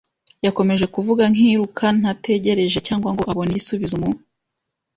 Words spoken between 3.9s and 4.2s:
mu